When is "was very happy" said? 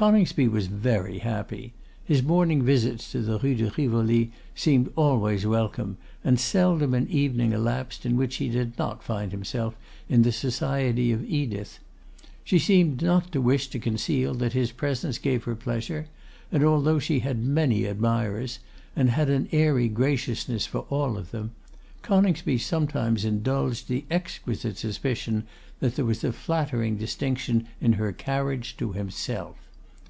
0.48-1.74